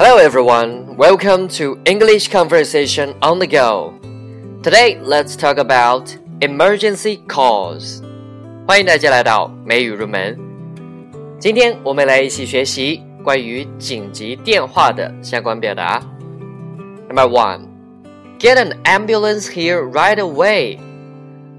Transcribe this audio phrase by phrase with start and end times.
[0.00, 3.94] Hello everyone, welcome to English Conversation on the Go.
[4.62, 8.02] Today, let's talk about emergency calls.
[8.66, 10.38] 欢迎大家来到美语入门。
[11.38, 16.02] 今天我们来一起学习关于紧急电话的相关表达。
[17.08, 17.68] Number one,
[18.38, 20.78] get an ambulance here right away.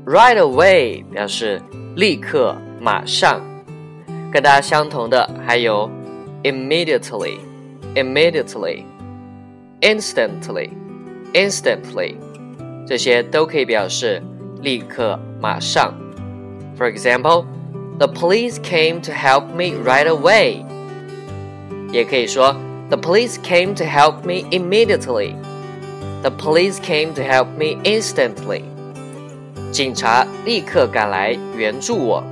[0.06, 1.62] Right away 表示
[1.96, 3.42] 立刻、马上。
[4.32, 5.90] 跟它相同的还有
[6.44, 7.38] immediately。
[7.96, 8.86] immediately,
[9.82, 10.70] instantly,
[11.34, 12.16] instantly，
[12.88, 14.22] 这些都可以表示
[14.62, 15.94] 立刻、马上。
[16.78, 17.46] For example,
[17.98, 20.64] the police came to help me right away.
[21.92, 22.56] 也可以说
[22.90, 25.34] The police came to help me immediately.
[26.22, 28.62] The police came to help me instantly.
[29.72, 32.24] 警察立刻赶来援助我。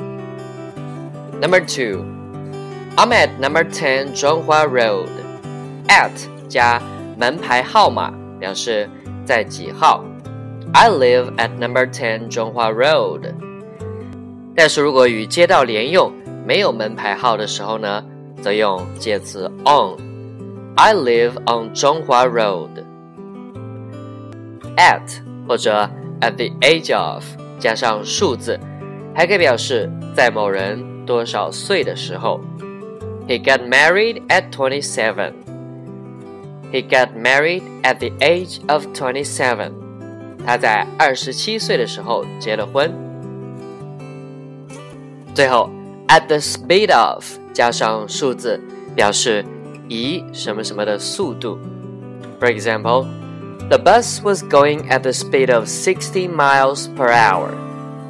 [1.41, 2.05] Number two,
[2.95, 5.09] I'm at number 10 Zhonghua Road
[5.89, 6.11] at
[6.47, 6.81] 加
[7.17, 8.89] 门牌号码表示
[9.23, 10.03] 在几号。
[10.73, 13.33] I live at number ten 中华 Road。
[14.55, 16.11] 但是如果与街道连用，
[16.45, 18.03] 没有门牌号的时候呢，
[18.41, 27.23] 则用介词 on。I live on 中华 Road。At 或者 at the age of
[27.59, 28.59] 加上数字，
[29.13, 32.41] 还可以表示在某人多少岁的时候。
[33.27, 35.33] He got married at twenty-seven.
[36.71, 39.71] He got married at the age of twenty-seven.
[40.45, 42.93] 他在二十七岁的时候结了婚。
[45.33, 45.69] 最后，
[46.07, 48.59] at the speed of 加上数字，
[48.95, 49.45] 表示
[49.87, 51.57] 以什么什么的速度。
[52.39, 53.05] For example,
[53.69, 57.49] the bus was going at the speed of sixty miles per hour.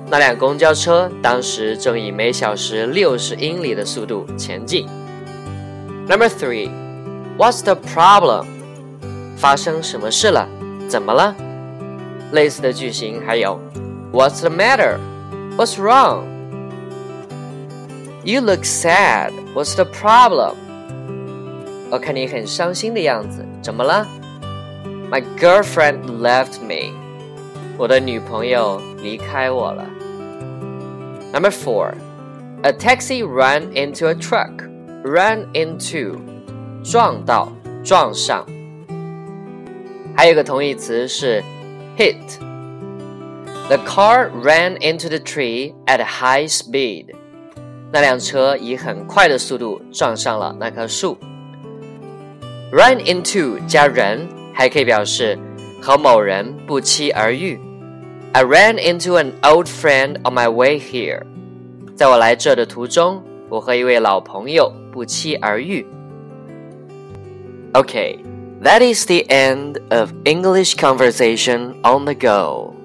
[0.09, 4.87] 那辆公交车当时正以每小时六十英里的速度前进。
[6.07, 6.69] Number three.
[7.39, 8.45] What's the problem？
[9.37, 10.47] 发生什么事了？
[10.87, 11.35] 怎么了？
[12.31, 13.59] 类似的句型还有
[14.11, 19.31] What's the matter？What's wrong？You look sad.
[19.53, 20.55] What's the problem？
[21.91, 24.07] 我看你很伤心的样子，怎么了？
[25.11, 26.93] My girlfriend left me.
[27.77, 29.85] 我的女朋友离开我了。
[31.33, 31.93] Number four,
[32.63, 34.63] a taxi ran into a truck.
[35.03, 36.17] Ran into
[36.82, 37.52] 撞到、
[37.84, 38.46] 撞上。
[40.16, 41.42] 还有一个同义词是
[41.96, 42.16] hit。
[43.68, 47.06] The car ran into the tree at high speed。
[47.92, 51.16] 那辆车以很快的速度撞上了那棵树。
[52.72, 55.38] Run into 加人，还可以表示
[55.82, 57.60] 和某人不期而遇。
[58.32, 61.22] I ran into an old friend on my way here。
[61.96, 65.84] 在我来这的途中，我和一位老朋友不期而遇。
[67.72, 68.20] Okay,
[68.60, 72.79] that is the end of English conversation on the go.